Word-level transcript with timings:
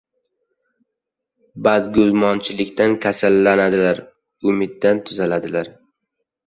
•Badguzumonlikdan 1.67 2.99
kasallanadilar, 3.05 4.05
umiddan 4.55 5.07
tuzaladilar. 5.11 5.73